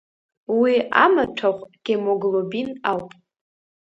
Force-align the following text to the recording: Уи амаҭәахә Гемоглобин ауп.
Уи 0.59 0.73
амаҭәахә 1.03 1.63
Гемоглобин 1.83 2.69
ауп. 2.91 3.09